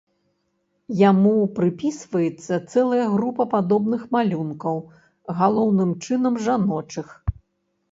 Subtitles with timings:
[1.09, 4.83] Яму прыпісваецца цэлая група падобных малюнкаў,
[5.45, 7.07] галоўным чынам, жаночых.